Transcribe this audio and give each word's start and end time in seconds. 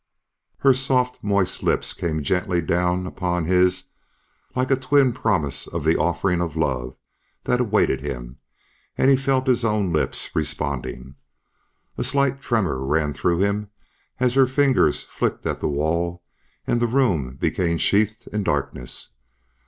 Her 0.61 0.73
soft, 0.73 1.23
moist 1.23 1.61
lips 1.61 1.93
came 1.93 2.23
gently 2.23 2.59
down 2.59 3.05
upon 3.05 3.45
his 3.45 3.89
like 4.55 4.71
a 4.71 4.75
twin 4.75 5.13
promise 5.13 5.67
of 5.67 5.83
the 5.83 5.95
offering 5.95 6.41
of 6.41 6.55
love 6.55 6.97
that 7.43 7.61
awaited 7.61 8.01
him 8.01 8.39
and 8.97 9.11
he 9.11 9.15
felt 9.15 9.45
his 9.45 9.63
own 9.63 9.93
lips 9.93 10.35
responding. 10.35 11.17
A 11.99 12.03
slight 12.03 12.41
tremor 12.41 12.83
ran 12.83 13.13
through 13.13 13.41
him 13.41 13.69
as 14.19 14.33
her 14.33 14.47
fingers 14.47 15.03
flicked 15.03 15.45
at 15.45 15.59
the 15.61 15.67
wall 15.67 16.23
and 16.65 16.81
the 16.81 16.87
room 16.87 17.35
became 17.35 17.77
sheathed 17.77 18.27
in 18.33 18.41
darkness. 18.43 19.09